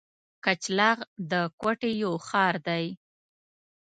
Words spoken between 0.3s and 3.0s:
کچلاغ د کوټي یو ښار دی.